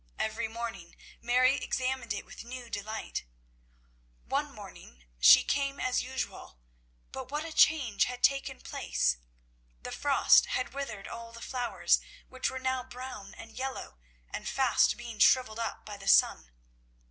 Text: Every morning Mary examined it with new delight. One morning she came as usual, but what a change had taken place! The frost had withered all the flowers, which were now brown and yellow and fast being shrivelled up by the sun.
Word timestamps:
Every 0.17 0.47
morning 0.47 0.95
Mary 1.21 1.57
examined 1.57 2.11
it 2.11 2.25
with 2.25 2.43
new 2.43 2.71
delight. 2.71 3.23
One 4.25 4.51
morning 4.51 5.05
she 5.19 5.43
came 5.43 5.79
as 5.79 6.01
usual, 6.01 6.57
but 7.11 7.29
what 7.29 7.45
a 7.45 7.53
change 7.53 8.05
had 8.05 8.23
taken 8.23 8.61
place! 8.61 9.17
The 9.79 9.91
frost 9.91 10.47
had 10.47 10.73
withered 10.73 11.07
all 11.07 11.31
the 11.31 11.39
flowers, 11.39 11.99
which 12.29 12.49
were 12.49 12.57
now 12.57 12.81
brown 12.81 13.35
and 13.35 13.51
yellow 13.51 13.99
and 14.31 14.49
fast 14.49 14.97
being 14.97 15.19
shrivelled 15.19 15.59
up 15.59 15.85
by 15.85 15.97
the 15.97 16.07
sun. 16.07 16.49